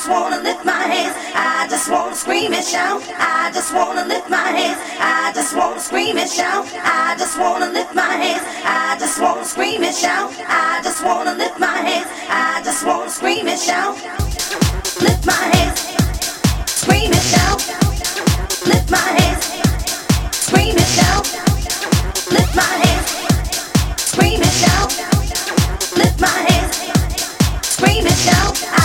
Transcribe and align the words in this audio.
just 0.00 0.08
wanna 0.08 0.40
lift 0.40 0.64
my 0.64 0.72
hands. 0.72 1.14
I 1.34 1.66
just 1.68 1.90
wanna 1.90 2.14
scream 2.14 2.54
and 2.54 2.64
shout. 2.64 3.02
I 3.18 3.50
just 3.52 3.74
wanna 3.74 4.06
lift 4.06 4.30
my 4.30 4.48
hands. 4.48 4.78
I 4.98 5.30
just 5.34 5.54
wanna 5.54 5.78
scream 5.78 6.16
and 6.16 6.30
shout. 6.30 6.64
I 6.72 7.16
just 7.18 7.38
wanna 7.38 7.68
lift 7.68 7.94
my 7.94 8.14
hands. 8.22 8.42
I 8.64 8.96
just 8.98 9.20
wanna 9.20 9.44
scream 9.44 9.82
and 9.84 9.94
shout. 9.94 10.32
I 10.48 10.80
just 10.82 11.04
wanna 11.04 11.34
lift 11.34 11.58
my 11.60 11.76
hands. 11.88 12.08
I 12.30 12.62
just 12.64 12.82
wanna 12.86 13.10
scream 13.10 13.46
and 13.46 13.60
shout. 13.60 13.94
Lift 15.04 15.26
my 15.26 15.44
hands. 15.52 15.78
Scream 16.80 17.12
and 17.12 17.26
shout. 17.32 17.60
Lift 18.72 18.90
my 18.90 19.08
hands. 19.20 19.44
Scream 20.46 20.76
and 20.80 20.92
shout. 20.96 21.26
Lift 22.32 22.56
my 22.56 22.72
hands. 22.84 23.06
Scream 24.12 24.40
and 24.40 24.56
shout. 24.62 24.90
Lift 25.94 26.20
my 26.22 26.38
hands. 26.48 26.76
Scream 27.76 28.06
and 28.06 28.16
shout. 28.16 28.79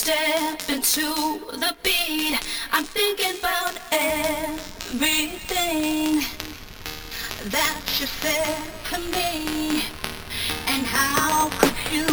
step 0.00 0.58
into 0.70 1.12
the 1.62 1.76
beat. 1.82 2.38
I'm 2.72 2.84
thinking 2.84 3.38
about 3.38 3.74
everything 3.92 5.04
that 7.50 7.82
you 8.00 8.06
said 8.06 8.64
to 8.88 8.98
me 8.98 9.82
and 10.68 10.86
how 10.86 11.50
could 11.58 11.76
you 11.92 12.06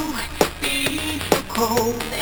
be 0.62 1.20
so 1.32 1.42
cold. 1.48 2.17